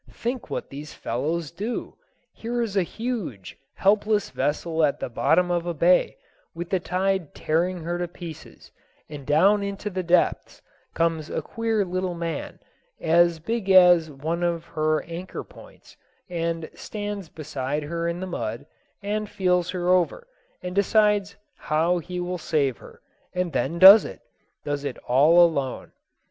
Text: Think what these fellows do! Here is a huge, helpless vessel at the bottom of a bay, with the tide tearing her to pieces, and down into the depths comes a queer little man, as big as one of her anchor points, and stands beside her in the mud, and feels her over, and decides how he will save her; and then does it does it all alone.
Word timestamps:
Think 0.09 0.49
what 0.49 0.71
these 0.71 0.95
fellows 0.95 1.51
do! 1.51 1.95
Here 2.33 2.63
is 2.63 2.75
a 2.75 2.81
huge, 2.81 3.55
helpless 3.75 4.31
vessel 4.31 4.83
at 4.83 4.99
the 4.99 5.09
bottom 5.09 5.51
of 5.51 5.67
a 5.67 5.75
bay, 5.75 6.17
with 6.55 6.71
the 6.71 6.79
tide 6.79 7.35
tearing 7.35 7.83
her 7.83 7.99
to 7.99 8.07
pieces, 8.07 8.71
and 9.07 9.27
down 9.27 9.61
into 9.61 9.91
the 9.91 10.01
depths 10.01 10.59
comes 10.95 11.29
a 11.29 11.43
queer 11.43 11.85
little 11.85 12.15
man, 12.15 12.57
as 12.99 13.37
big 13.37 13.69
as 13.69 14.09
one 14.09 14.41
of 14.41 14.65
her 14.65 15.03
anchor 15.03 15.43
points, 15.43 15.95
and 16.27 16.67
stands 16.73 17.29
beside 17.29 17.83
her 17.83 18.07
in 18.07 18.21
the 18.21 18.25
mud, 18.25 18.65
and 19.03 19.29
feels 19.29 19.69
her 19.69 19.89
over, 19.89 20.25
and 20.63 20.73
decides 20.73 21.35
how 21.57 21.99
he 21.99 22.19
will 22.19 22.39
save 22.39 22.79
her; 22.79 23.03
and 23.35 23.53
then 23.53 23.77
does 23.77 24.03
it 24.03 24.21
does 24.65 24.83
it 24.83 24.97
all 25.05 25.45
alone. 25.45 25.91